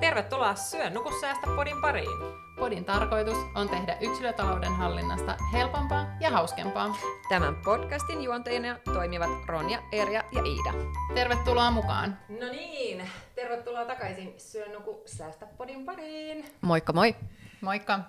[0.00, 2.18] Tervetuloa Syö nuku säästä podin pariin.
[2.58, 6.96] Podin tarkoitus on tehdä yksilötalouden hallinnasta helpompaa ja hauskempaa.
[7.28, 10.88] Tämän podcastin juontajina toimivat Ronja, Erja ja Iida.
[11.14, 12.18] Tervetuloa mukaan!
[12.28, 16.44] No niin, tervetuloa takaisin Syö nuku säästä podin pariin.
[16.60, 17.16] Moikka moi!
[17.60, 18.00] Moikka!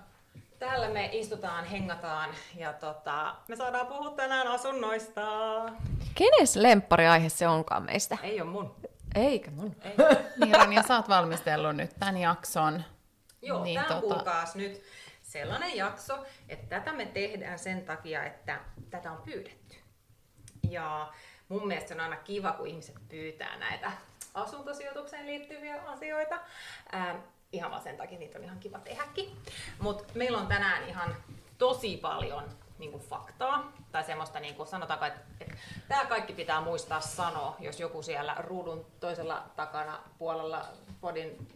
[0.58, 5.22] Täällä me istutaan, hengataan ja tota, me saadaan puhua tänään asunnoista.
[6.14, 8.18] Kenes lemppariaihe se onkaan meistä?
[8.22, 8.74] Ei ole mun.
[9.16, 9.76] Eikä mun.
[9.82, 9.94] Ei.
[10.36, 12.84] Niin Ronja, sä oot valmistellut nyt tämän jakson.
[13.42, 14.82] Joo, Niin, tämä tota- kuulkaas nyt
[15.22, 19.76] sellainen jakso, että tätä me tehdään sen takia, että tätä on pyydetty.
[20.70, 21.12] Ja
[21.48, 23.92] mun mielestä on aina kiva, kun ihmiset pyytää näitä
[24.34, 26.40] asuntosijoitukseen liittyviä asioita.
[26.94, 27.16] Ähm,
[27.52, 29.36] ihan vaan sen takia niitä on ihan kiva tehdäkin.
[29.78, 31.16] Mutta meillä on tänään ihan
[31.58, 32.44] tosi paljon
[32.78, 35.56] niin kuin faktaa, tai semmoista, niin kuin sanotaanko, että, että
[35.88, 40.68] tämä kaikki pitää muistaa sanoa, jos joku siellä ruudun toisella takana puolella
[41.00, 41.48] podin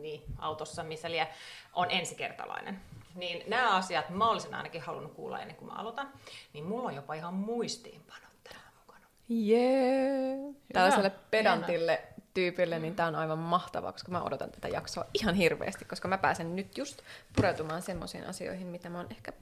[0.00, 1.28] niin, autossa, missä lie,
[1.72, 2.80] on ensikertalainen.
[3.14, 6.12] Niin nämä asiat mä olisin ainakin halunnut kuulla ennen kuin mä aloitan,
[6.52, 9.06] niin mulla on jopa ihan muistiinpanot täällä mukana.
[9.28, 10.36] Jee!
[10.72, 12.02] Tällaiselle pedantille
[12.34, 16.18] tyypille, niin tää on aivan mahtavaa, koska mä odotan tätä jaksoa ihan hirveästi, koska mä
[16.18, 17.02] pääsen nyt just
[17.36, 19.32] pureutumaan semmoisiin asioihin, mitä mä oon ehkä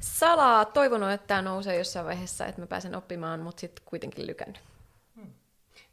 [0.00, 4.60] salaa toivonut, että tämä nousee jossain vaiheessa, että mä pääsen oppimaan, mutta sitten kuitenkin lykännyt.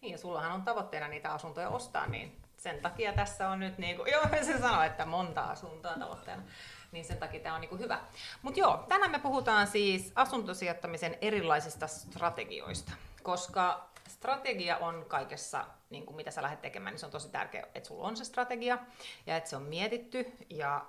[0.02, 3.96] Niin, ja sullahan on tavoitteena niitä asuntoja ostaa, niin sen takia tässä on nyt, niin
[3.96, 6.44] kuin, joo, se sanoo, että monta asuntoa tavoitteena,
[6.92, 8.00] niin sen takia tämä on niin kuin hyvä.
[8.42, 12.92] Mutta joo, tänään me puhutaan siis asuntosijoittamisen erilaisista strategioista,
[13.24, 17.68] koska strategia on kaikessa, niin kuin mitä sä lähdet tekemään, niin se on tosi tärkeää,
[17.76, 18.78] että sulla on se strategia
[19.26, 20.86] ja että se on mietitty ja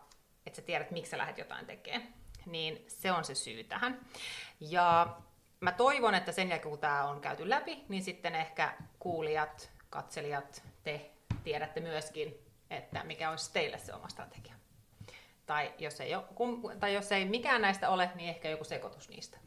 [0.46, 2.21] että sä tiedät, miksi sä lähdet jotain tekemään.
[2.46, 4.00] Niin se on se syy tähän.
[4.60, 5.16] Ja
[5.60, 10.62] mä toivon, että sen jälkeen kun tämä on käyty läpi, niin sitten ehkä kuulijat, katselijat,
[10.82, 11.10] te
[11.44, 12.34] tiedätte myöskin,
[12.70, 14.54] että mikä olisi teille se oma strategia.
[15.46, 19.38] Tai jos ei, ole, tai jos ei mikään näistä ole, niin ehkä joku sekoitus niistä.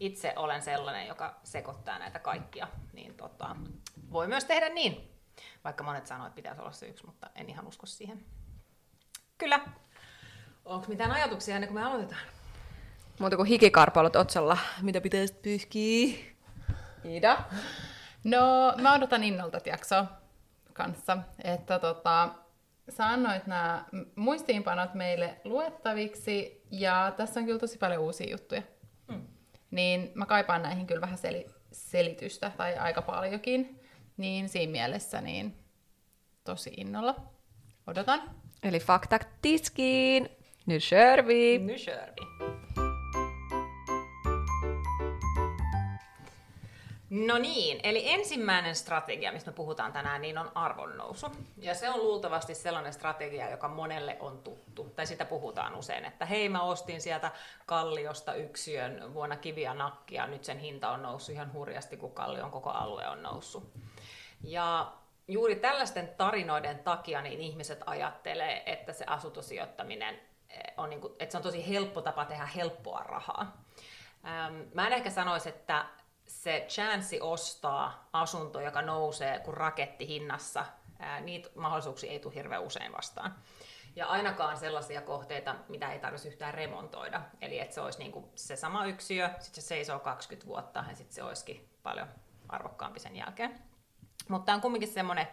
[0.00, 3.56] Itse olen sellainen, joka sekoittaa näitä kaikkia, niin tota,
[4.12, 5.10] voi myös tehdä niin.
[5.64, 8.24] Vaikka monet sanoo, että pitäisi olla se yksi, mutta en ihan usko siihen.
[9.38, 9.60] Kyllä.
[10.64, 12.20] Onko mitään ajatuksia ennen kuin me aloitetaan?
[13.20, 14.58] Muuta kuin hikikarpalot otsalla.
[14.82, 16.16] Mitä pitäisi pyyhkiä?
[17.04, 17.38] Iida?
[18.24, 20.06] No, mä odotan innolla tätä jaksoa
[20.72, 22.28] kanssa, että tota,
[22.88, 23.84] sä annoit nämä
[24.16, 28.62] muistiinpanot meille luettaviksi, ja tässä on kyllä tosi paljon uusia juttuja.
[29.12, 29.26] Hmm.
[29.70, 33.80] Niin mä kaipaan näihin kyllä vähän seli- selitystä, tai aika paljonkin,
[34.16, 35.56] niin siinä mielessä niin
[36.44, 37.14] tosi innolla.
[37.86, 38.22] Odotan.
[38.62, 40.28] Eli fakta tiskiin.
[40.66, 41.58] Nu kör vi!
[41.58, 42.39] Nu kör vi!
[47.10, 51.26] No niin, eli ensimmäinen strategia, mistä me puhutaan tänään, niin on arvonnousu.
[51.56, 56.26] Ja se on luultavasti sellainen strategia, joka monelle on tuttu, tai sitä puhutaan usein, että
[56.26, 57.30] hei mä ostin sieltä
[57.66, 62.70] Kalliosta yksiön vuonna kiviä nakkia, nyt sen hinta on noussut ihan hurjasti, kun Kallion koko
[62.70, 63.72] alue on noussut.
[64.44, 64.92] Ja
[65.28, 70.14] juuri tällaisten tarinoiden takia niin ihmiset ajattelee, että se asuntosijoittaminen
[70.50, 73.64] eh, on, niin kuin, että se on tosi helppo tapa tehdä helppoa rahaa.
[74.74, 75.84] Mä en ehkä sanoisi, että
[76.30, 80.66] se chanssi ostaa asunto, joka nousee kuin raketti hinnassa,
[80.98, 83.34] ää, niitä mahdollisuuksia ei tule hirveän usein vastaan.
[83.96, 87.22] Ja ainakaan sellaisia kohteita, mitä ei tarvitsisi yhtään remontoida.
[87.40, 90.94] Eli että se olisi niin kuin se sama yksiö, sitten se seisoo 20 vuotta ja
[90.94, 92.08] sitten se olisikin paljon
[92.48, 93.58] arvokkaampi sen jälkeen.
[94.28, 95.28] Mutta tämä on kumminkin semmoinen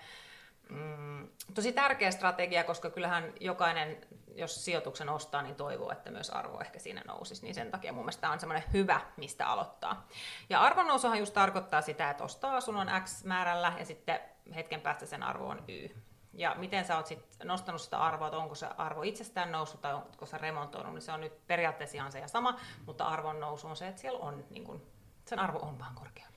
[0.69, 3.97] mm, tosi tärkeä strategia, koska kyllähän jokainen,
[4.35, 7.43] jos sijoituksen ostaa, niin toivoo, että myös arvo ehkä siinä nousisi.
[7.43, 10.07] Niin sen takia mun mielestä tämä on semmoinen hyvä, mistä aloittaa.
[10.49, 14.19] Ja arvonnousuhan just tarkoittaa sitä, että ostaa asunnon X määrällä ja sitten
[14.55, 15.89] hetken päästä sen arvo on Y.
[16.33, 19.93] Ja miten sä oot sit nostanut sitä arvoa, että onko se arvo itsestään noussut tai
[19.93, 23.67] onko se remontoinut, niin se on nyt periaatteessa ihan se ja sama, mutta arvon nousu
[23.67, 24.87] on se, että siellä on, niin kun,
[25.25, 26.27] sen arvo on vaan korkea.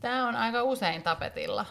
[0.00, 1.66] Tämä on aika usein tapetilla,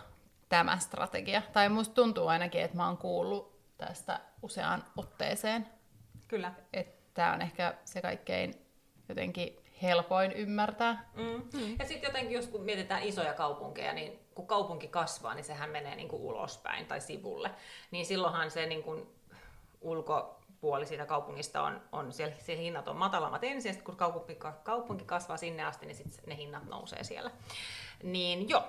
[0.50, 1.42] tämä strategia.
[1.54, 5.68] Tai musta tuntuu ainakin, että mä oon kuullut tästä useaan otteeseen.
[6.28, 6.54] Kyllä.
[6.74, 8.54] Että tämä on ehkä se kaikkein
[9.10, 11.10] jotenkin helpoin ymmärtää.
[11.16, 11.42] Mm.
[11.80, 15.96] Ja sitten jotenkin, jos kun mietitään isoja kaupunkeja, niin kun kaupunki kasvaa, niin sehän menee
[15.96, 17.52] niin kuin ulospäin tai sivulle.
[17.92, 19.08] Niin silloinhan se niin kuin
[19.82, 25.06] ulkopuoli siitä kaupungista on, on siellä, siellä hinnat on matalammat ensin, sitten kun kaupunki, kaupunki
[25.06, 27.32] kasvaa sinne asti, niin sitten ne hinnat nousee siellä.
[28.04, 28.64] Niin joo,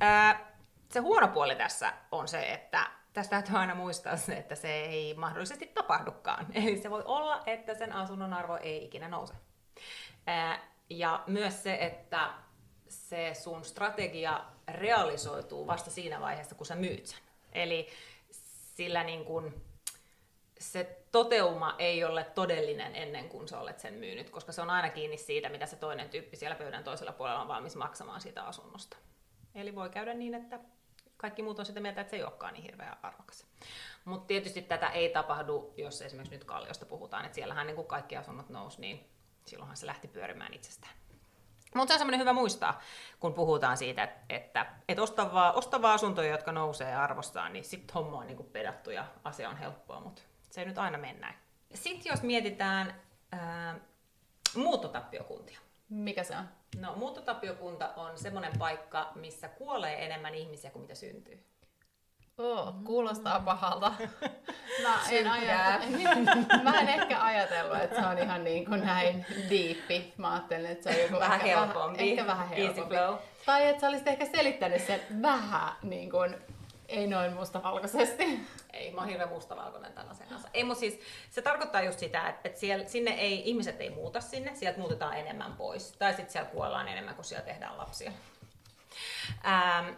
[0.00, 0.55] ää,
[0.92, 5.14] se huono puoli tässä on se, että tästä täytyy aina muistaa se, että se ei
[5.14, 6.46] mahdollisesti tapahdukaan.
[6.64, 9.34] Eli se voi olla, että sen asunnon arvo ei ikinä nouse.
[10.90, 12.30] Ja myös se, että
[12.88, 17.18] se sun strategia realisoituu vasta siinä vaiheessa, kun sä myyt sen.
[17.52, 17.88] Eli
[18.76, 19.64] sillä niin kuin,
[20.58, 24.90] se toteuma ei ole todellinen ennen kuin sä olet sen myynyt, koska se on aina
[24.90, 28.96] kiinni siitä, mitä se toinen tyyppi siellä pöydän toisella puolella on valmis maksamaan siitä asunnosta.
[29.54, 30.60] Eli voi käydä niin, että
[31.16, 33.46] kaikki muut on sitä mieltä, että se ei olekaan niin hirveän arvokas.
[34.04, 38.16] Mutta tietysti tätä ei tapahdu, jos esimerkiksi nyt Kalliosta puhutaan, että siellähän niin kuin kaikki
[38.16, 39.10] asunnot nousi, niin
[39.46, 40.92] silloinhan se lähti pyörimään itsestään.
[41.74, 42.80] Mutta se on semmoinen hyvä muistaa,
[43.20, 48.18] kun puhutaan siitä, että, että, että ostavaa, ostavaa asuntoja, jotka nousee arvostaan, niin sitten homma
[48.18, 51.34] on niin kuin pedattu ja asia on helppoa, mutta se ei nyt aina mennä.
[51.74, 53.02] Sitten jos mietitään
[53.32, 53.78] ää,
[54.56, 55.58] muuttotappiokuntia.
[55.88, 56.48] Mikä se on?
[56.80, 61.46] No muuttotappiokunta on semmoinen paikka, missä kuolee enemmän ihmisiä kuin mitä syntyy.
[62.38, 63.92] Oh, kuulostaa pahalta.
[64.82, 65.26] Mä en.
[66.64, 70.14] Mä en ehkä ajatellut, että se on ihan niin kuin näin diippi.
[70.16, 71.98] Mä ajattelin, että se on joku vähän ehkä helpompi.
[71.98, 72.94] Vähän, ehkä vähän helpompi.
[72.96, 73.18] Easy flow.
[73.46, 76.36] Tai että sä olisit ehkä selittänyt sen vähän niin kuin,
[76.88, 78.40] ei noin mustavalkoisesti.
[78.72, 80.48] Ei, mä oon hirveän mustavalkoinen tämän asian kanssa.
[80.54, 81.00] Ei, mutta siis
[81.30, 85.16] se tarkoittaa just sitä, että, että siellä, sinne ei, ihmiset ei muuta sinne, sieltä muutetaan
[85.16, 85.92] enemmän pois.
[85.92, 88.12] Tai sitten siellä kuollaan enemmän, kun siellä tehdään lapsia.
[89.46, 89.88] Ähm,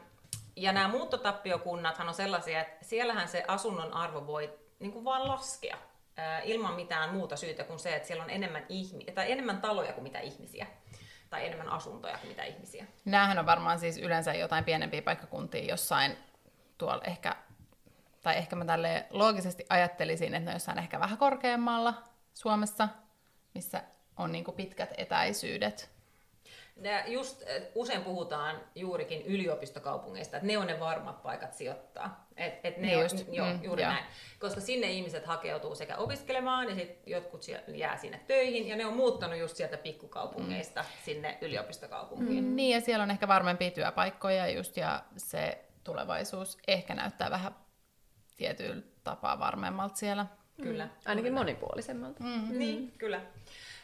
[0.56, 5.76] ja nämä muuttotappiokunnathan on sellaisia, että siellähän se asunnon arvo voi niin kuin vaan laskea
[6.18, 9.92] äh, ilman mitään muuta syytä kuin se, että siellä on enemmän, ihmi- tai enemmän taloja
[9.92, 10.66] kuin mitä ihmisiä.
[11.30, 12.86] Tai enemmän asuntoja kuin mitä ihmisiä.
[13.04, 16.16] Nämähän on varmaan siis yleensä jotain pienempiä paikkakuntia jossain
[16.78, 17.36] tuolla ehkä,
[18.22, 21.94] tai ehkä mä tälle loogisesti ajattelisin, että ne on jossain ehkä vähän korkeammalla
[22.34, 22.88] Suomessa,
[23.54, 23.82] missä
[24.16, 25.90] on niin pitkät etäisyydet.
[26.76, 27.42] Ne just,
[27.74, 32.26] usein puhutaan juurikin yliopistokaupungeista, että ne on ne varmat paikat sijoittaa.
[32.36, 33.92] Et, et ne Niin on, just, joo, mm, juuri joo.
[33.92, 34.04] näin.
[34.38, 38.96] Koska sinne ihmiset hakeutuu sekä opiskelemaan ja sit jotkut jää sinne töihin ja ne on
[38.96, 40.86] muuttanut just sieltä pikkukaupungeista mm.
[41.04, 42.44] sinne yliopistokaupunkiin.
[42.44, 42.56] Mm.
[42.56, 47.54] Niin, ja siellä on ehkä varmempia työpaikkoja just, ja se tulevaisuus ehkä näyttää vähän
[48.36, 50.26] tietyllä tapaa varmemmalta siellä.
[50.62, 50.88] Kyllä.
[51.06, 52.24] Ainakin monipuolisemmalta.
[52.24, 52.58] Mm.
[52.58, 53.20] Niin, kyllä.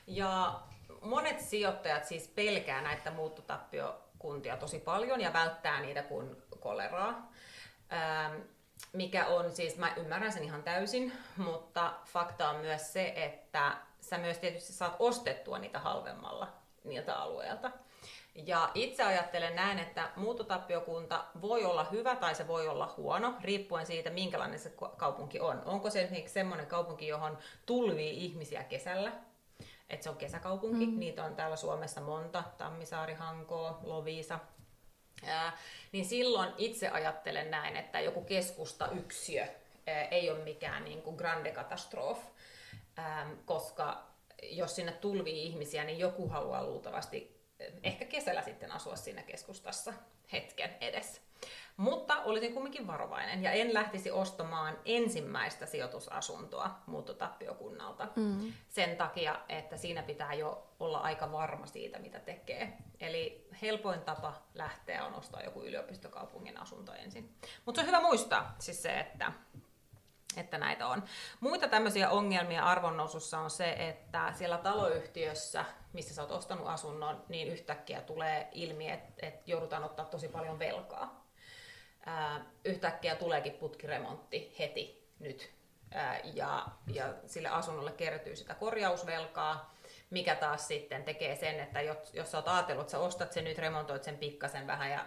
[0.06, 0.60] Ja
[1.00, 7.32] monet sijoittajat siis pelkää näitä muuttotappiokuntia tosi paljon ja välttää niitä kuin koleraa.
[7.92, 8.40] Ähm,
[8.92, 14.18] mikä on siis, mä ymmärrän sen ihan täysin, mutta fakta on myös se, että sä
[14.18, 16.52] myös tietysti saat ostettua niitä halvemmalla
[16.84, 17.70] niiltä alueilta.
[18.34, 23.86] Ja itse ajattelen näin, että muuttotappiokunta voi olla hyvä tai se voi olla huono, riippuen
[23.86, 25.62] siitä, minkälainen se kaupunki on.
[25.64, 29.12] Onko se esimerkiksi semmoinen kaupunki, johon tulvii ihmisiä kesällä,
[29.90, 30.98] että se on kesäkaupunki, mm.
[30.98, 34.38] niitä on täällä Suomessa monta, Tammisaari, Hankoo, Loviisa,
[35.26, 35.58] Ää,
[35.92, 39.46] niin silloin itse ajattelen näin, että joku keskustayksiö
[39.86, 42.18] ää, ei ole mikään niin kuin grande katastrof,
[42.96, 44.04] ää, koska
[44.42, 47.33] jos sinne tulvii ihmisiä, niin joku haluaa luultavasti
[47.82, 49.92] ehkä kesällä sitten asua siinä keskustassa
[50.32, 51.22] hetken edes.
[51.76, 58.52] Mutta olisin kumminkin varovainen ja en lähtisi ostamaan ensimmäistä sijoitusasuntoa muuttotappiokunnalta mm.
[58.68, 62.78] sen takia, että siinä pitää jo olla aika varma siitä, mitä tekee.
[63.00, 67.34] Eli helpoin tapa lähteä on ostaa joku yliopistokaupungin asunto ensin.
[67.66, 69.32] Mutta se on hyvä muistaa siis se, että,
[70.40, 71.02] että näitä on.
[71.40, 77.48] Muita tämmöisiä ongelmia arvonnousussa on se, että siellä taloyhtiössä, missä sä oot ostanut asunnon, niin
[77.48, 81.24] yhtäkkiä tulee ilmi, että, että joudutaan ottaa tosi paljon velkaa
[82.06, 85.50] ää, yhtäkkiä tuleekin putkiremontti heti nyt.
[85.94, 89.74] Ää, ja, ja sille asunnolle kertyy sitä korjausvelkaa,
[90.10, 93.44] mikä taas sitten tekee sen, että jos, jos sä oot ajatellut, että sä ostat sen
[93.44, 95.04] nyt, remontoit sen pikkasen vähän ja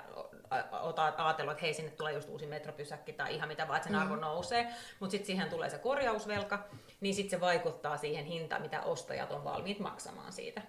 [1.18, 4.16] ajatellut, että hei sinne tulee just uusi metropysäkki tai ihan mitä vaan, että sen arvo
[4.16, 6.66] nousee, mutta sitten siihen tulee se korjausvelka,
[7.02, 10.62] niin sitten se vaikuttaa siihen hintaan, mitä ostajat on valmiit maksamaan siitä.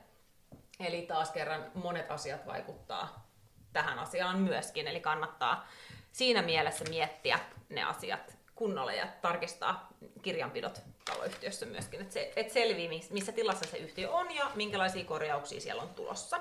[0.80, 3.28] Eli taas kerran monet asiat vaikuttaa
[3.72, 5.68] tähän asiaan myöskin, eli kannattaa
[6.12, 9.88] siinä mielessä miettiä ne asiat kunnolla ja tarkistaa
[10.22, 15.60] kirjanpidot taloyhtiössä myöskin, että, se, että selvii, missä tilassa se yhtiö on ja minkälaisia korjauksia
[15.60, 16.40] siellä on tulossa.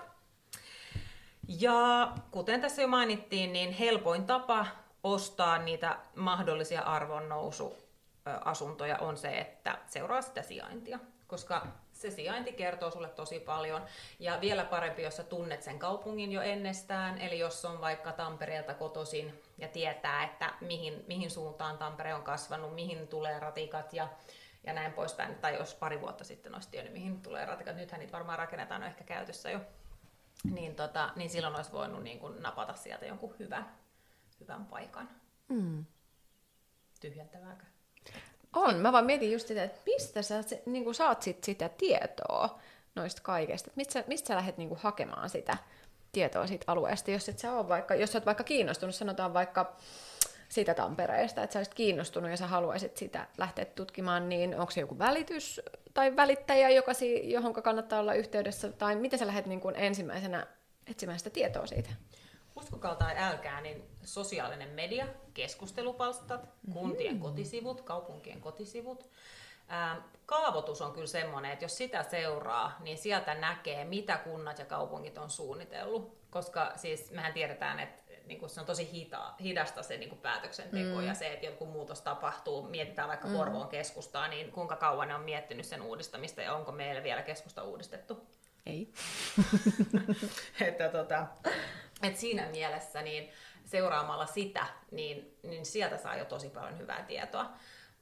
[1.47, 4.67] Ja kuten tässä jo mainittiin, niin helpoin tapa
[5.03, 13.09] ostaa niitä mahdollisia arvonnousuasuntoja on se, että seuraa sitä sijaintia, koska se sijainti kertoo sulle
[13.09, 13.81] tosi paljon.
[14.19, 18.73] Ja vielä parempi, jos sä tunnet sen kaupungin jo ennestään, eli jos on vaikka Tampereelta
[18.73, 24.07] kotoisin ja tietää, että mihin, mihin suuntaan Tampere on kasvanut, mihin tulee ratikat ja,
[24.63, 25.35] ja näin poispäin.
[25.35, 29.03] Tai jos pari vuotta sitten olisi tiennyt, mihin tulee ratikat, nythän niitä varmaan rakennetaan ehkä
[29.03, 29.59] käytössä jo,
[30.43, 33.75] niin, tota, niin silloin olisi voinut niin kuin napata sieltä jonkun hyvän,
[34.39, 35.09] hyvän paikan.
[35.47, 35.85] Mm.
[37.01, 37.63] Tyhjentävääkö?
[38.53, 41.69] On, mä vaan mietin just sitä, että mistä sä se, niin kuin saat sit sitä
[41.69, 42.59] tietoa
[42.95, 43.71] noista kaikesta.
[43.75, 45.57] Mistä sä, mistä sä lähdet niin kuin hakemaan sitä
[46.11, 49.75] tietoa siitä alueesta, jos et sä ole vaikka, jos sä oot vaikka kiinnostunut, sanotaan vaikka
[50.49, 54.81] siitä Tampereesta, että sä olisit kiinnostunut ja sä haluaisit sitä lähteä tutkimaan, niin onko se
[54.81, 55.61] joku välitys
[55.93, 60.47] tai välittäjä, joka si- johon kannattaa olla yhteydessä, tai miten sä lähdet niin kuin ensimmäisenä
[60.87, 61.89] etsimään sitä tietoa siitä?
[62.55, 67.19] Uskokaa tai älkää, niin sosiaalinen media, keskustelupalstat, kuntien mm.
[67.19, 69.09] kotisivut, kaupunkien kotisivut,
[69.67, 74.65] ää, kaavoitus on kyllä semmoinen, että jos sitä seuraa, niin sieltä näkee, mitä kunnat ja
[74.65, 76.17] kaupungit on suunnitellut.
[76.29, 80.21] Koska siis mehän tiedetään, että niin kuin se on tosi hita, hidasta se niin kuin
[80.21, 81.07] päätöksenteko mm.
[81.07, 83.33] ja se, että joku muutos tapahtuu, mietitään vaikka mm.
[83.33, 87.63] Porvoon keskustaa, niin kuinka kauan ne on miettinyt sen uudistamista ja onko meillä vielä keskusta
[87.63, 88.27] uudistettu?
[88.65, 88.93] Ei.
[90.67, 91.27] että tota,
[92.03, 93.29] et siinä mielessä niin
[93.65, 97.49] seuraamalla sitä, niin, niin sieltä saa jo tosi paljon hyvää tietoa.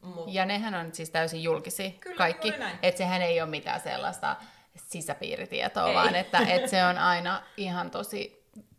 [0.01, 0.33] Mut...
[0.33, 2.53] Ja nehän on siis täysin julkisia Kyllä, kaikki.
[2.81, 4.35] Että sehän ei ole mitään sellaista
[4.75, 5.93] sisäpiiritietoa, ei.
[5.93, 8.34] vaan että, että se on aina ihan tosi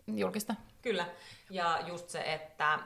[0.07, 0.55] julkista.
[0.83, 1.07] Kyllä.
[1.51, 2.79] Ja just se, että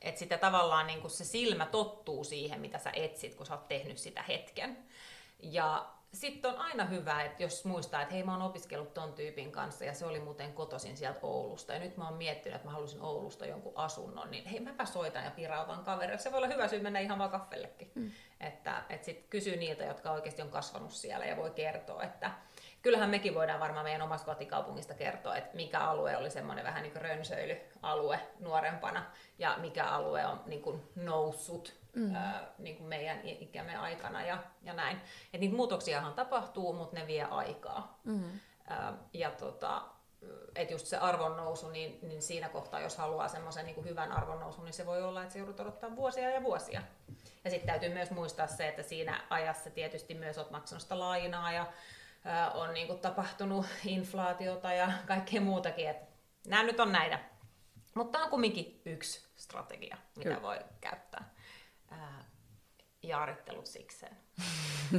[0.00, 3.98] että sitä tavallaan niin se silmä tottuu siihen, mitä sä etsit, kun sä oot tehnyt
[3.98, 4.78] sitä hetken.
[5.42, 9.52] Ja sitten on aina hyvä, että jos muistaa, että hei mä oon opiskellut ton tyypin
[9.52, 12.72] kanssa ja se oli muuten kotosin sieltä Oulusta ja nyt mä oon miettinyt, että mä
[12.72, 16.18] halusin Oulusta jonkun asunnon, niin hei mäpä soitan ja pirautan kaverille.
[16.18, 17.92] Se voi olla hyvä syy mennä ihan vaan kaffellekin.
[17.94, 18.10] Mm.
[18.40, 22.30] Että, että sitten kysyy niiltä, jotka oikeasti on kasvanut siellä ja voi kertoa, että
[22.82, 26.92] kyllähän mekin voidaan varmaan meidän omasta kotikaupungista kertoa, että mikä alue oli semmoinen vähän niin
[26.92, 29.04] kuin rönsöilyalue nuorempana
[29.38, 32.14] ja mikä alue on niin kuin noussut mm.
[32.14, 35.00] ää, niin kuin meidän ikämme aikana ja, ja näin.
[35.32, 38.00] Et niitä muutoksiahan tapahtuu, mutta ne vie aikaa.
[38.04, 38.40] Mm.
[38.68, 39.82] Ää, ja tota,
[40.54, 44.74] et just se arvonnousu, niin, niin siinä kohtaa, jos haluaa semmoisen niin hyvän arvonnousun, niin
[44.74, 46.82] se voi olla, että se joudut odottaa vuosia ja vuosia.
[47.44, 51.52] Ja sitten täytyy myös muistaa se, että siinä ajassa tietysti myös olet maksanut sitä lainaa
[51.52, 51.66] ja
[52.54, 55.88] on niin kuin tapahtunut inflaatiota ja kaikkea muutakin.
[55.88, 55.96] Et
[56.46, 57.18] nämä nyt on näitä.
[57.94, 60.42] Mutta tämä on kumminkin yksi strategia, mitä Kyllä.
[60.42, 61.34] voi käyttää
[61.90, 62.24] ää,
[63.02, 64.16] jaarittelut sikseen.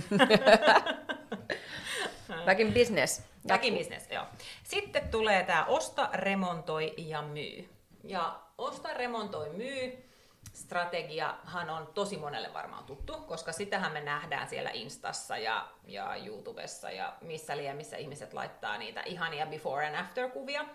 [2.46, 3.24] Back in business.
[3.48, 4.26] Back in business, joo.
[4.64, 7.70] Sitten tulee tämä osta, remontoi ja myy.
[8.04, 10.13] Ja osta, remontoi, myy
[10.54, 16.92] strategiahan on tosi monelle varmaan tuttu, koska sitähän me nähdään siellä Instassa ja, ja YouTubessa
[16.92, 20.66] ja missä liian, missä ihmiset laittaa niitä ihania before and after kuvia.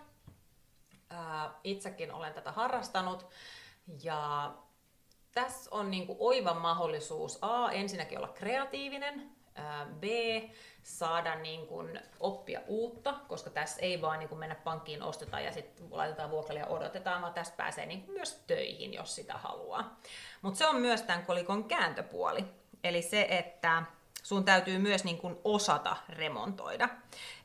[1.09, 3.27] Ää, itsekin olen tätä harrastanut
[4.03, 4.53] ja
[5.31, 9.31] tässä on niinku oiva mahdollisuus A, ensinnäkin olla kreatiivinen,
[9.99, 10.03] B,
[10.83, 15.51] saada niin kuin oppia uutta, koska tässä ei vaan niin kuin mennä pankkiin, ostetaan ja
[15.51, 19.99] sitten laitetaan vuokralle ja odotetaan, vaan tässä pääsee niin myös töihin, jos sitä haluaa.
[20.41, 22.45] Mutta se on myös tämän kolikon kääntöpuoli.
[22.83, 23.83] Eli se, että
[24.23, 26.89] sun täytyy myös niin kuin osata remontoida.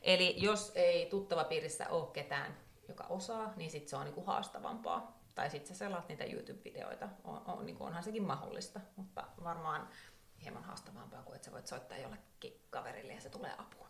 [0.01, 2.57] Eli jos ei tuttava piirissä ole ketään,
[2.87, 7.09] joka osaa, niin sitten se on niin kuin haastavampaa tai sitten sä selaat niitä YouTube-videoita,
[7.23, 9.87] on, on, niin onhan sekin mahdollista, mutta varmaan
[10.43, 13.89] hieman haastavampaa kuin että sä voit soittaa jollekin kaverille ja se tulee apuun.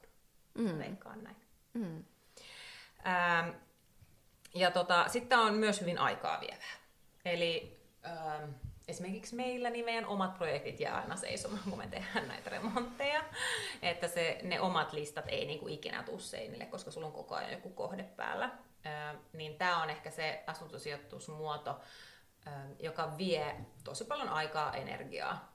[0.54, 0.80] Mm.
[0.80, 1.36] Veikkaan näin.
[1.74, 2.06] Mm.
[3.08, 3.50] Ähm,
[4.54, 6.76] ja tota, sitten on myös hyvin aikaa vievää.
[7.26, 8.50] Eli ähm,
[8.88, 13.24] esimerkiksi meillä niin meidän omat projektit jää aina seisomaan, kun me tehdään näitä remontteja.
[13.82, 17.52] Että se, ne omat listat ei niinku ikinä tule seinille, koska sulla on koko ajan
[17.52, 18.52] joku kohde päällä
[19.34, 21.80] niin tämä on ehkä se asuntosijoitusmuoto,
[22.80, 25.55] joka vie tosi paljon aikaa, energiaa.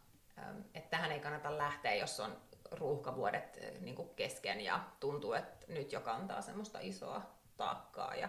[0.75, 2.37] Että tähän ei kannata lähteä, jos on
[2.71, 7.23] ruuhkavuodet niin kuin kesken ja tuntuu, että nyt jo kantaa semmoista isoa
[7.57, 8.29] taakkaa ja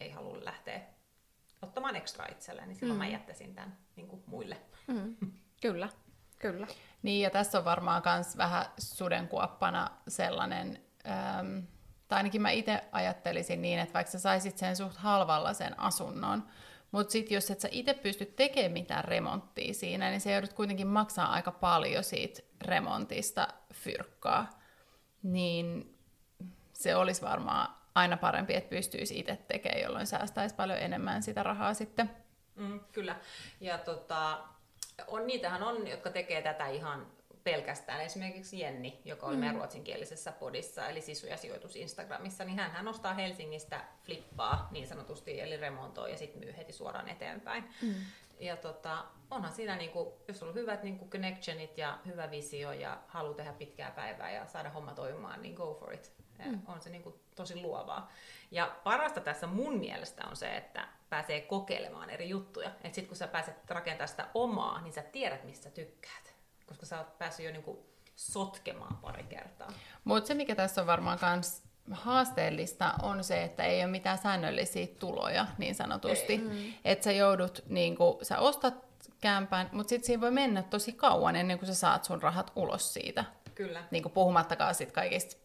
[0.00, 0.80] ei halua lähteä
[1.62, 3.04] ottamaan ekstra itselleen, niin silloin mm.
[3.04, 4.56] mä jättäisin tämän niin kuin muille.
[4.86, 5.16] Mm.
[5.60, 5.88] Kyllä,
[6.38, 6.66] kyllä.
[7.02, 11.58] Niin ja tässä on varmaan myös vähän sudenkuoppana sellainen, ähm,
[12.08, 16.48] tai ainakin mä itse ajattelisin niin, että vaikka sä saisit sen suht halvalla sen asunnon,
[16.90, 20.86] mutta sitten jos et sä itse pysty tekemään mitään remonttia siinä, niin se joudut kuitenkin
[20.86, 24.60] maksaa aika paljon siitä remontista fyrkkaa.
[25.22, 25.96] Niin
[26.72, 31.74] se olisi varmaan aina parempi, että pystyisi itse tekemään, jolloin säästäisi paljon enemmän sitä rahaa
[31.74, 32.10] sitten.
[32.54, 33.16] Mm, kyllä.
[33.60, 34.38] Ja tota,
[35.06, 37.06] on, niitähän on, jotka tekee tätä ihan
[37.46, 39.40] pelkästään esimerkiksi Jenni, joka oli mm.
[39.40, 44.86] meidän ruotsinkielisessä podissa, eli Sisu ja sijoitus Instagramissa, niin hän, hän ostaa Helsingistä flippaa niin
[44.86, 47.64] sanotusti, eli remontoi ja sitten myy heti suoraan eteenpäin.
[47.82, 47.94] Mm.
[48.40, 52.72] Ja tota, onhan siinä, niin kuin, jos on hyvät niin kuin connectionit ja hyvä visio
[52.72, 56.12] ja halu tehdä pitkää päivää ja saada homma toimimaan, niin go for it.
[56.44, 56.62] Mm.
[56.66, 58.12] On se niin kuin, tosi luovaa.
[58.50, 62.68] Ja parasta tässä mun mielestä on se, että pääsee kokeilemaan eri juttuja.
[62.68, 66.35] Että sitten kun sä pääset rakentamaan sitä omaa, niin sä tiedät, mistä tykkäät
[66.66, 69.72] koska sä oot päässyt jo niinku sotkemaan pari kertaa.
[70.04, 74.86] Mutta se, mikä tässä on varmaan kans haasteellista on se, että ei ole mitään säännöllisiä
[74.98, 76.38] tuloja niin sanotusti.
[76.38, 76.72] Mm.
[76.84, 78.86] Että sä joudut, niin kuin, sä ostat
[79.20, 82.94] kämpään, mutta sitten siinä voi mennä tosi kauan ennen kuin sä saat sun rahat ulos
[82.94, 83.24] siitä.
[83.54, 83.84] Kyllä.
[83.90, 85.36] Niin kuin puhumattakaan sit kaikista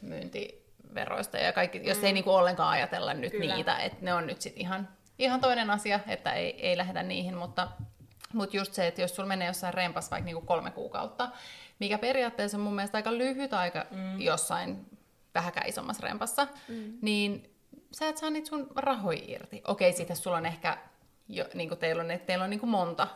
[0.00, 2.04] myyntiveroista ja kaikki, jos mm.
[2.04, 3.54] ei niin kuin ollenkaan ajatella nyt Kyllä.
[3.54, 7.36] niitä, että ne on nyt sitten ihan, ihan toinen asia, että ei, ei lähdetä niihin,
[7.36, 7.68] mutta,
[8.36, 11.28] mutta just se, että jos sulla menee jossain rempas vaikka niin kuin kolme kuukautta,
[11.78, 14.20] mikä periaatteessa on mun mielestä aika lyhyt aika mm.
[14.20, 14.86] jossain
[15.34, 16.98] vähäkään isommassa rempassa, mm.
[17.02, 17.50] niin
[17.92, 19.62] sä et saa niitä sun rahoja irti.
[19.66, 20.78] Okei, siitä sulla on ehkä,
[21.28, 23.08] jo, niin kuin teillä on, että teillä on niin kuin monta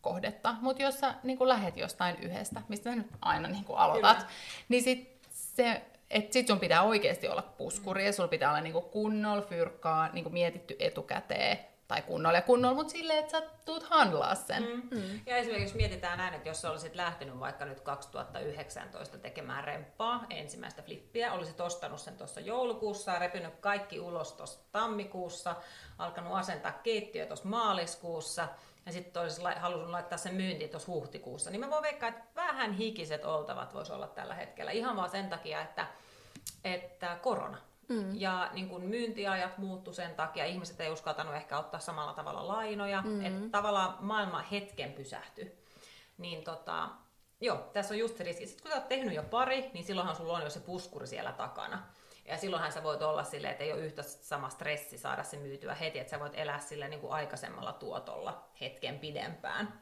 [0.00, 3.78] kohdetta, mutta jos sä niin kuin lähet jostain yhdestä, mistä sä nyt aina niin kuin
[3.78, 4.30] aloitat, Kyllä.
[4.68, 8.06] niin sit se, et sit sun pitää oikeasti olla puskuri mm.
[8.06, 12.42] ja sulla pitää olla niin kuin kunnolla fyrkkaa niin kuin mietitty etukäteen, tai kunnolla ja
[12.42, 14.62] kunnolla, mutta silleen, että sä tuut handlaa sen.
[14.62, 14.98] Mm.
[14.98, 15.20] Mm.
[15.26, 20.26] Ja esimerkiksi jos mietitään näin, että jos sä olisit lähtenyt vaikka nyt 2019 tekemään remppaa,
[20.30, 25.56] ensimmäistä flippiä, olisit ostanut sen tuossa joulukuussa, repinyt kaikki ulos tuossa tammikuussa,
[25.98, 28.48] alkanut asentaa keittiö tuossa maaliskuussa,
[28.86, 32.72] ja sitten olisi halunnut laittaa sen myyntiin tuossa huhtikuussa, niin mä voin veikkaa, että vähän
[32.72, 34.70] hikiset oltavat voisi olla tällä hetkellä.
[34.70, 35.86] Ihan vaan sen takia, että,
[36.64, 37.58] että korona.
[37.88, 38.10] Mm.
[38.14, 43.02] Ja niin kun myyntiajat muuttu sen takia, ihmiset ei uskaltanut ehkä ottaa samalla tavalla lainoja,
[43.02, 43.24] mm.
[43.24, 45.58] että tavallaan maailma hetken pysähtyi.
[46.18, 46.88] Niin tota,
[47.40, 48.46] joo, tässä on just se riski.
[48.46, 51.32] Sitten kun sä oot tehnyt jo pari, niin silloinhan sulla on jo se puskuri siellä
[51.32, 51.82] takana.
[52.24, 55.74] Ja silloinhan sä voit olla silleen, että ei ole yhtä sama stressi saada se myytyä
[55.74, 59.80] heti, että sä voit elää sille niin kuin aikaisemmalla tuotolla hetken pidempään.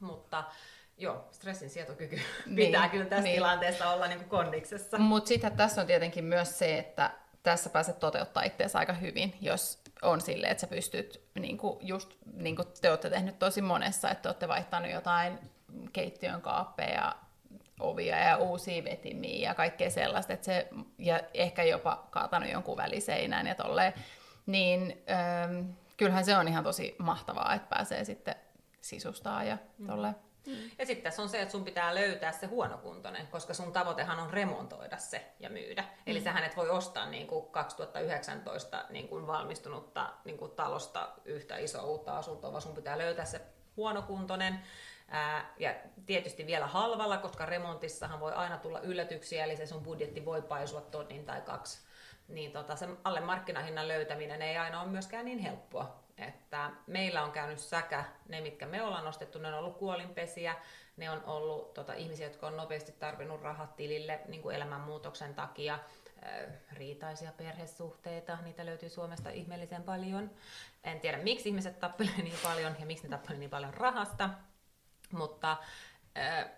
[0.00, 0.44] Mutta
[0.98, 3.34] joo, stressin sietokyky niin, pitää kyllä tässä niin.
[3.34, 4.98] tilanteessa olla niin kuin kondiksessa.
[4.98, 7.10] Mutta sitten tässä on tietenkin myös se, että
[7.42, 12.14] tässä pääset toteuttaa itseäsi aika hyvin, jos on sille, että sä pystyt, niin kuin just
[12.32, 15.38] niin kuin te olette tehnyt tosi monessa, että olette vaihtanut jotain
[15.92, 17.14] keittiön kaappeja,
[17.80, 20.68] ovia ja uusia vetimiä ja kaikkea sellaista, että se,
[20.98, 23.92] ja ehkä jopa kaatanut jonkun väliseinään ja tolleen,
[24.46, 28.34] niin ähm, kyllähän se on ihan tosi mahtavaa, että pääsee sitten
[28.80, 30.14] sisustaa ja tolleen.
[30.14, 30.31] Mm.
[30.46, 30.70] Mm.
[30.78, 34.30] Ja sitten tässä on se, että sun pitää löytää se huonokuntoinen, koska sun tavoitehan on
[34.30, 35.82] remontoida se ja myydä.
[35.82, 35.88] Mm.
[36.06, 41.56] Eli sähän et voi ostaa niin kuin 2019 niin kuin valmistunutta niin kuin talosta yhtä
[41.56, 43.40] isoa uutta asuntoa, vaan sun pitää löytää se
[43.76, 44.60] huonokuntoinen.
[45.08, 45.74] Ää, ja
[46.06, 50.80] tietysti vielä halvalla, koska remontissahan voi aina tulla yllätyksiä, eli se sun budjetti voi paisua
[50.80, 51.80] tonnin tai kaksi.
[52.28, 56.01] Niin tota, se alle markkinahinnan löytäminen ei aina ole myöskään niin helppoa.
[56.28, 60.56] Että meillä on käynyt säkä, ne mitkä me ollaan nostettu, ne on ollut kuolinpesiä,
[60.96, 65.78] ne on ollut tota, ihmisiä, jotka on nopeasti tarvinnut rahat tilille niin kuin elämänmuutoksen takia,
[66.72, 70.30] riitaisia perhesuhteita, niitä löytyy Suomesta ihmeellisen paljon.
[70.84, 74.30] En tiedä, miksi ihmiset tappelee niin paljon ja miksi ne tappelee niin paljon rahasta,
[75.12, 75.56] mutta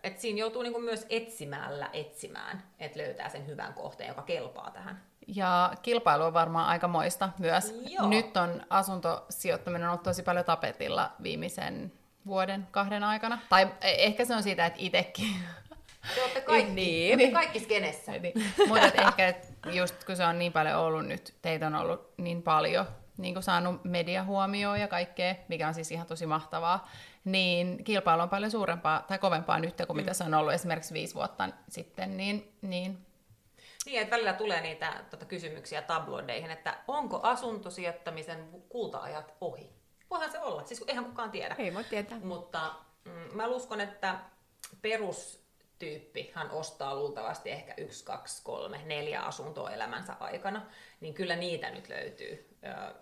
[0.03, 5.03] et siinä joutuu niinku myös etsimällä etsimään, että löytää sen hyvän kohteen, joka kelpaa tähän.
[5.27, 7.75] Ja kilpailu on varmaan aika moista myös.
[7.89, 8.09] Joo.
[8.09, 11.93] Nyt on asuntosijoittaminen ollut tosi paljon tapetilla viimeisen
[12.27, 13.39] vuoden, kahden aikana.
[13.49, 15.37] Tai e, ehkä se on siitä, että itsekin
[16.15, 17.19] te olette kaikki, niin.
[17.19, 17.33] niin.
[17.33, 18.13] kaikki skenessä.
[18.13, 18.35] Niin.
[18.69, 22.43] Mutta ehkä et just kun se on niin paljon ollut nyt, teitä on ollut niin
[22.43, 26.89] paljon niin kuin saanut mediahuomioon ja kaikkea, mikä on siis ihan tosi mahtavaa,
[27.25, 29.97] niin kilpailu on paljon suurempaa tai kovempaa nyt kuin mm.
[29.97, 33.07] mitä se on ollut esimerkiksi viisi vuotta sitten, niin, niin
[33.85, 39.71] niin, että välillä tulee niitä tota, kysymyksiä tabloideihin, että onko asuntosijoittamisen kulta-ajat ohi?
[40.11, 41.55] Voihan se olla, siis eihän kukaan tiedä.
[41.59, 42.19] Ei voi tietää.
[42.19, 44.19] Mutta mm, mä uskon, että
[44.83, 50.63] perustyyppi hän ostaa luultavasti ehkä yksi, kaksi, kolme, neljä asuntoa elämänsä aikana,
[51.01, 52.57] niin kyllä niitä nyt löytyy,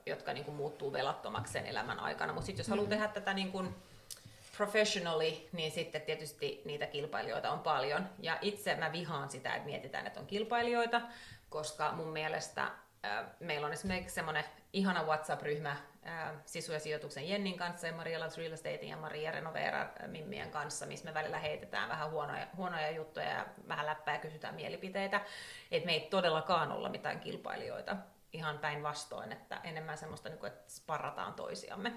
[0.07, 2.33] jotka niin kuin muuttuu velattomaksi sen elämän aikana.
[2.33, 2.91] Mutta sitten jos haluaa mm.
[2.91, 3.75] tehdä tätä niin kuin,
[4.57, 8.09] professionally, niin sitten tietysti niitä kilpailijoita on paljon.
[8.19, 11.01] Ja itse mä vihaan sitä, että mietitään, että on kilpailijoita,
[11.49, 15.71] koska mun mielestä äh, meillä on esimerkiksi semmoinen ihana WhatsApp-ryhmä
[16.07, 20.51] äh, Sisu- ja sijoituksen Jennin kanssa ja Maria Loves Real Estatein ja Maria Renovera Mimmien
[20.51, 25.21] kanssa, missä me välillä heitetään vähän huonoja, huonoja juttuja ja vähän läppää ja kysytään mielipiteitä.
[25.71, 27.97] Että me ei todellakaan olla mitään kilpailijoita.
[28.33, 31.93] Ihan päinvastoin, että enemmän semmoista, niin että sparrataan toisiamme.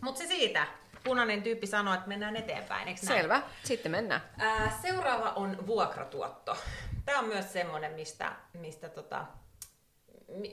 [0.00, 0.66] Mutta se siitä
[1.04, 3.20] punainen tyyppi sanoi, että mennään eteenpäin, eikö näin?
[3.20, 4.22] Selvä, sitten mennään.
[4.38, 6.56] Ää, seuraava on vuokratuotto.
[7.04, 9.26] Tämä on myös semmoinen, mistä, mistä tota,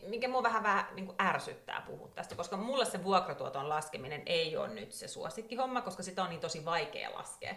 [0.08, 4.68] mikä mua vähän, vähän niin ärsyttää puhua tästä, koska mulle se vuokratuoton laskeminen ei ole
[4.68, 7.56] nyt se suosikkihomma, koska sitä on niin tosi vaikea laskea.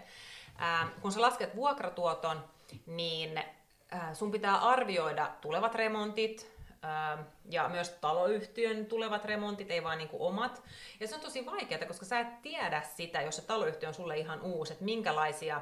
[0.59, 2.45] Ää, kun sä lasket vuokratuoton,
[2.87, 3.43] niin
[3.91, 6.60] ää, sun pitää arvioida tulevat remontit,
[7.51, 10.63] ja myös taloyhtiön tulevat remontit, ei vaan niin kuin omat.
[11.01, 14.19] Ja se on tosi vaikeaa, koska sä et tiedä sitä, jos se taloyhtiö on sulle
[14.19, 15.61] ihan uusi, että minkälaisia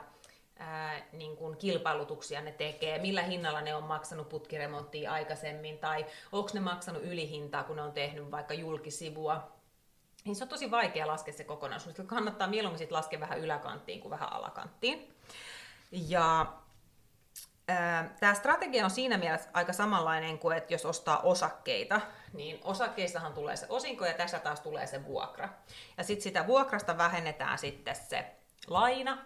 [0.58, 6.50] ää, niin kuin kilpailutuksia ne tekee, millä hinnalla ne on maksanut putkiremonttia aikaisemmin, tai onko
[6.54, 9.52] ne maksanut ylihintaa, kun ne on tehnyt vaikka julkisivua.
[10.24, 11.96] Niin se on tosi vaikea laskea se kokonaisuus.
[12.06, 15.14] Kannattaa mieluummin sit laskea vähän yläkanttiin kuin vähän alakanttiin.
[15.92, 16.52] Ja
[18.20, 22.00] Tämä strategia on siinä mielessä aika samanlainen kuin, että jos ostaa osakkeita,
[22.32, 25.48] niin osakkeissahan tulee se osinko ja tässä taas tulee se vuokra.
[25.96, 29.18] Ja sitten sitä vuokrasta vähennetään sitten se laina,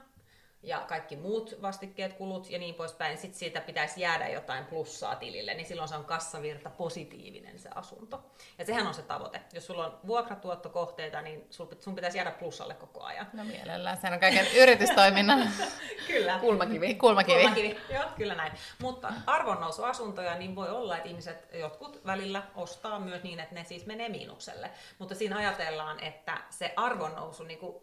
[0.62, 5.54] ja kaikki muut vastikkeet, kulut ja niin poispäin, sitten siitä pitäisi jäädä jotain plussaa tilille,
[5.54, 8.24] niin silloin se on kassavirta positiivinen se asunto.
[8.58, 9.40] Ja sehän on se tavoite.
[9.52, 11.46] Jos sulla on vuokratuottokohteita, niin
[11.80, 13.26] sun pitäisi jäädä plussalle koko ajan.
[13.32, 15.50] No mielellään, sehän on kaiken yritystoiminnan
[16.06, 16.38] kyllä.
[16.38, 16.94] kulmakivi.
[16.94, 17.40] kulmakivi.
[17.40, 17.76] kulmakivi.
[17.90, 18.52] Joo, kyllä näin.
[18.78, 23.86] Mutta arvonnousuasuntoja, niin voi olla, että ihmiset jotkut välillä ostaa myös niin, että ne siis
[23.86, 24.70] menee miinukselle.
[24.98, 27.82] Mutta siinä ajatellaan, että se arvonnousu niin kuin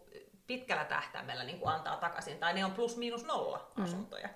[0.50, 3.84] pitkällä tähtäimellä niin kuin antaa takaisin, tai ne on plus miinus nolla mm.
[3.84, 4.28] asuntoja.
[4.28, 4.34] Mm.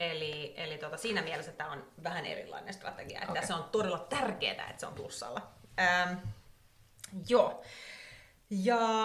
[0.00, 3.46] Eli, eli tota, siinä mielessä tämä on vähän erilainen strategia, että okay.
[3.46, 5.42] se on todella tärkeää, että se on plussalla.
[5.80, 6.18] Ähm,
[7.28, 7.62] joo.
[8.50, 9.04] Ja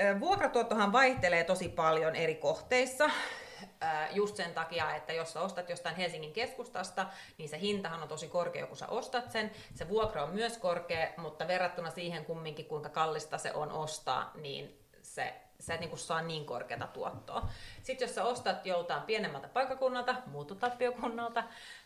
[0.00, 3.10] äh, vuokratuottohan vaihtelee tosi paljon eri kohteissa,
[4.10, 7.06] just sen takia, että jos sä ostat jostain Helsingin keskustasta,
[7.38, 9.50] niin se hintahan on tosi korkea, kun sä ostat sen.
[9.74, 14.83] Se vuokra on myös korkea, mutta verrattuna siihen kumminkin, kuinka kallista se on ostaa, niin
[15.14, 17.48] se, sä et niin saa niin korkeata tuottoa.
[17.82, 21.44] Sitten jos sä ostat joltain pienemmältä paikkakunnalta, muuttotappiokunnalta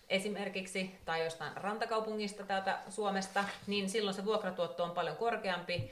[0.09, 5.91] esimerkiksi, tai jostain rantakaupungista täältä Suomesta, niin silloin se vuokratuotto on paljon korkeampi,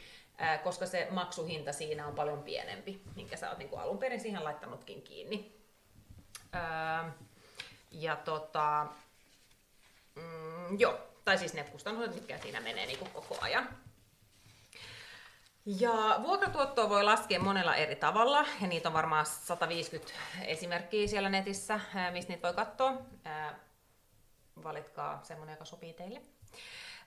[0.64, 5.02] koska se maksuhinta siinä on paljon pienempi, minkä sä oot niin alun perin siihen laittanutkin
[5.02, 5.56] kiinni.
[7.90, 8.86] Ja tota,
[10.14, 13.85] mm, joo, tai siis ne kustannukset, mitkä siinä menee niin koko ajan.
[15.66, 20.12] Ja vuokratuottoa voi laskea monella eri tavalla, ja niitä on varmaan 150
[20.44, 21.80] esimerkkiä siellä netissä,
[22.12, 22.92] mistä niitä voi katsoa.
[24.64, 26.22] Valitkaa semmoinen, joka sopii teille.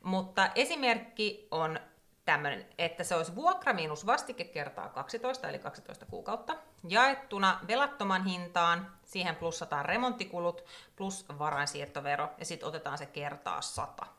[0.03, 1.79] Mutta esimerkki on
[2.25, 6.55] tämmöinen, että se olisi vuokra miinus vastike kertaa 12, eli 12 kuukautta,
[6.87, 14.18] jaettuna velattoman hintaan, siihen plussataan remonttikulut plus varainsiirtovero, ja sitten otetaan se kertaa 100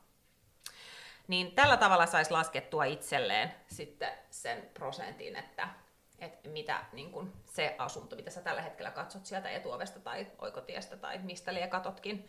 [1.31, 5.69] niin tällä tavalla saisi laskettua itselleen sitten sen prosentin, että,
[6.19, 10.97] että mitä niin kun se asunto, mitä sä tällä hetkellä katsot sieltä etuovesta tai oikotiestä
[10.97, 12.29] tai mistä liian katotkin,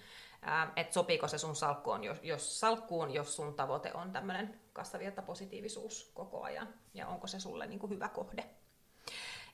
[0.75, 6.11] että sopiiko se sun salkkuun, jos, jos, salkkuun, jos sun tavoite on tämmöinen kassavirta positiivisuus
[6.13, 8.43] koko ajan, ja onko se sulle niin hyvä kohde.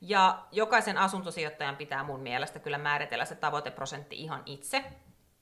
[0.02, 4.84] Ja jokaisen asuntosijoittajan pitää mun mielestä kyllä määritellä se tavoiteprosentti ihan itse,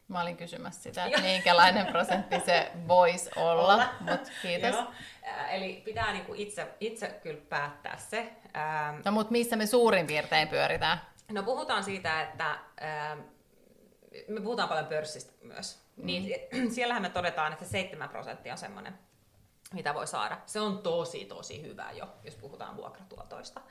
[0.08, 3.89] Mä olin kysymässä sitä, että minkälainen prosentti se voisi olla, olla.
[4.00, 4.76] mutta kiitos.
[4.76, 4.91] Joo.
[5.50, 8.32] Eli pitää niinku itse, itse kyllä päättää se.
[9.06, 11.02] No mutta missä me suurin piirtein pyöritään?
[11.32, 12.60] No puhutaan siitä, että
[14.28, 15.86] me puhutaan paljon pörssistä myös.
[15.96, 16.06] Mm.
[16.06, 16.34] Niin
[16.76, 19.00] siellähän me todetaan, että 7 prosenttia on semmoinen,
[19.74, 20.38] mitä voi saada.
[20.46, 23.62] Se on tosi, tosi hyvä jo, jos puhutaan vuokratuotoista.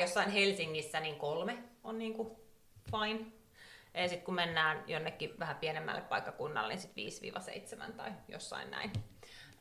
[0.00, 2.40] jossain Helsingissä niin kolme on niinku
[2.90, 3.26] fine
[3.96, 8.92] ja sitten kun mennään jonnekin vähän pienemmälle paikkakunnalle, niin sitten 5-7 tai jossain näin.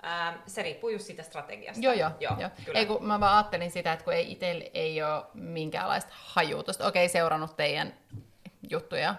[0.01, 1.83] Ää, se riippuu just siitä strategiasta.
[1.83, 2.11] Joo, joo.
[2.19, 2.49] joo, joo.
[2.73, 6.87] Ei, kun mä vaan ajattelin sitä, että kun ei itsellä ei ole minkäänlaista hajuutusta.
[6.87, 7.93] Okei, seurannut teidän
[8.69, 9.15] juttuja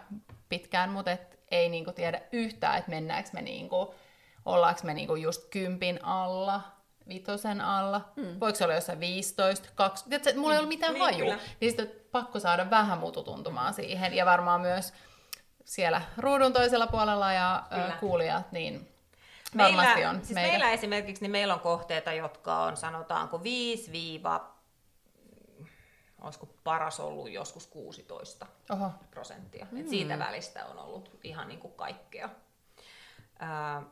[0.48, 3.94] pitkään, mutta et ei niinku tiedä yhtään, että mennäänkö me niinku,
[4.44, 6.61] ollaanko me niinku just kympin alla,
[7.09, 8.40] vitosen alla, mm.
[8.40, 11.38] voiko se olla jossain 15, 20, Tiedätkö, mulla ei ollut mitään niin, haju, kyllä.
[11.61, 14.92] niin sitten pakko saada vähän mututuntumaan siihen, ja varmaan myös
[15.64, 17.97] siellä ruudun toisella puolella ja Kyllä.
[18.01, 18.88] kuulijat, niin
[19.59, 20.16] varmasti meillä, on.
[20.16, 20.51] Siis meillä.
[20.51, 23.90] meillä esimerkiksi niin meillä on kohteita, jotka on sanotaanko 5
[26.21, 28.90] olisiko paras ollut joskus 16 Oho.
[29.11, 29.66] prosenttia.
[29.71, 29.81] Mm.
[29.81, 32.29] Et siitä välistä on ollut ihan niin kuin kaikkea.
[33.38, 33.83] Ää,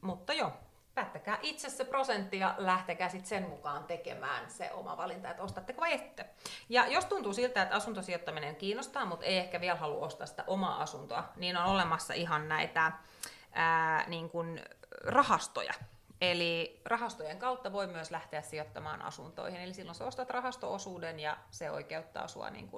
[0.00, 0.52] mutta joo,
[0.98, 5.80] päättäkää itse se prosentti ja lähtekää sitten sen mukaan tekemään se oma valinta, että ostatteko
[5.80, 6.26] vai ette.
[6.68, 10.82] Ja jos tuntuu siltä, että asuntosijoittaminen kiinnostaa, mutta ei ehkä vielä halua ostaa sitä omaa
[10.82, 12.92] asuntoa, niin on olemassa ihan näitä
[13.52, 14.60] ää, niin kuin
[15.04, 15.74] rahastoja.
[16.20, 19.60] Eli rahastojen kautta voi myös lähteä sijoittamaan asuntoihin.
[19.60, 22.70] Eli silloin sä ostat rahastoosuuden ja se oikeuttaa sua niin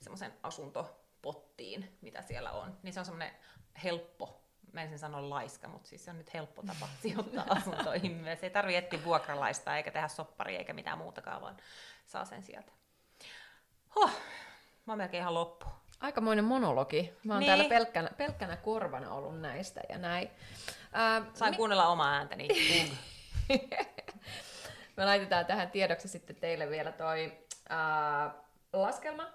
[0.00, 2.76] semmoisen asuntopottiin, mitä siellä on.
[2.82, 3.34] Niin se on semmoinen
[3.84, 8.42] helppo mä ensin sanon laiska, mutta siis se on nyt helppo tapa sijoittaa asuntoihin myös.
[8.42, 11.56] Ei tarvitse etsiä vuokralaista eikä tehdä soppari eikä mitään muutakaan, vaan
[12.06, 12.72] saa sen sieltä.
[13.94, 14.10] Huh,
[14.86, 15.66] mä oon melkein ihan loppu.
[16.00, 17.12] Aikamoinen monologi.
[17.24, 17.46] Mä oon niin.
[17.46, 20.30] täällä pelkkänä, pelkkänä korvana ollut näistä ja näin.
[20.92, 22.48] Ää, Sain mi- kuunnella omaa ääntäni.
[24.96, 28.34] Me laitetaan tähän tiedoksi sitten teille vielä toi ää,
[28.72, 29.26] laskelma,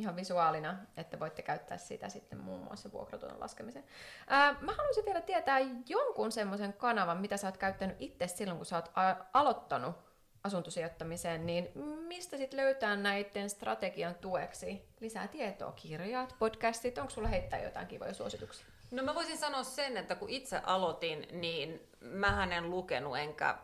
[0.00, 3.84] ihan visuaalina, että voitte käyttää sitä sitten muun muassa vuokratuoton laskemiseen.
[4.26, 5.58] Ää, mä haluaisin vielä tietää
[5.88, 9.96] jonkun semmoisen kanavan, mitä sä oot käyttänyt itse silloin, kun sä oot a- aloittanut
[10.44, 11.68] asuntosijoittamiseen, niin
[12.08, 15.72] mistä sitten löytää näiden strategian tueksi lisää tietoa?
[15.72, 18.66] Kirjat, podcastit, onko sulla heittää jotain kivoja suosituksia?
[18.90, 23.58] No mä voisin sanoa sen, että kun itse aloitin, niin mähän en lukenut enkä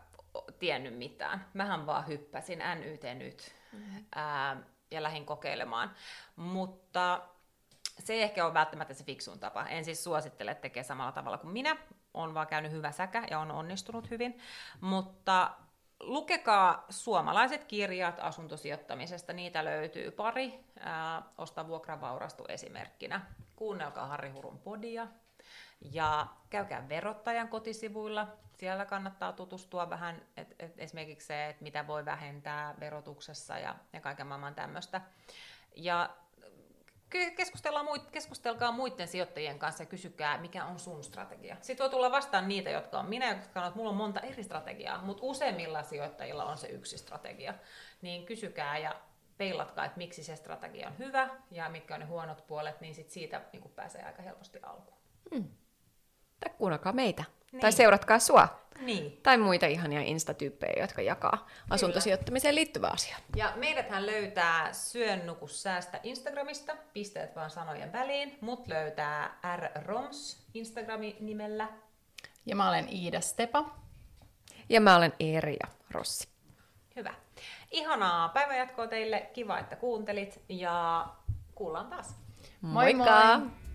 [0.59, 1.47] tiennyt mitään.
[1.55, 4.05] Mähän vaan hyppäsin NYT nyt mm-hmm.
[4.15, 4.57] ää,
[4.91, 5.91] ja lähdin kokeilemaan.
[6.37, 7.23] Mutta
[7.99, 9.67] se ei ehkä ole välttämättä se fiksuun tapa.
[9.67, 11.77] En siis suosittele tekee samalla tavalla kuin minä.
[12.15, 14.39] On vaan käynyt hyvä säkä ja on onnistunut hyvin.
[14.81, 15.51] Mutta
[16.01, 20.65] lukekaa suomalaiset kirjat asuntosijoittamisesta, niitä löytyy pari.
[20.81, 23.21] Ää, Osta vuokra vaurastu esimerkkinä.
[23.57, 25.07] Kuunnelkaa Harri Hurun podia
[25.93, 28.29] ja käykää verottajan kotisivuilla.
[28.57, 34.01] Siellä kannattaa tutustua vähän, et, et esimerkiksi se, että mitä voi vähentää verotuksessa ja, ja
[34.01, 35.01] kaiken maailman tämmöistä.
[35.77, 36.17] Ja
[37.37, 41.57] keskustellaan, keskustelkaa muiden sijoittajien kanssa ja kysykää, mikä on sun strategia.
[41.61, 44.43] Sitten voi tulla vastaan niitä, jotka on minä, jotka sanoo, että mulla on monta eri
[44.43, 47.55] strategiaa, mutta useimmilla sijoittajilla on se yksi strategia.
[48.03, 49.01] Niin kysykää ja
[49.39, 53.11] peilatkaa, että miksi se strategia on hyvä ja mitkä on ne huonot puolet, niin sit
[53.11, 54.99] siitä niin pääsee aika helposti alkuun.
[55.35, 55.49] Hmm.
[56.41, 57.25] Tai kuunnelkaa meitä.
[57.57, 57.61] Niin.
[57.61, 58.49] Tai seuratkaa sua.
[58.81, 59.21] Niin.
[59.23, 63.19] Tai muita ihania instatyyppejä, jotka jakaa asuntosijoittamiseen liittyvää asiaa.
[63.37, 68.39] Ja meidäthän löytää Syön nuku säästä Instagramista, pisteet vaan sanojen väliin.
[68.41, 69.39] Mut löytää
[69.83, 71.69] rroms Instagramin nimellä.
[72.47, 73.65] Ja mä olen Iida Stepa.
[74.69, 76.29] Ja mä olen Eeria Rossi.
[76.97, 77.15] Hyvä.
[77.71, 79.31] Ihanaa päivänjatkoa teille.
[79.33, 81.07] Kiva, että kuuntelit ja
[81.55, 82.17] kuullaan taas.
[82.61, 83.39] Moikka!
[83.39, 83.67] Moikka.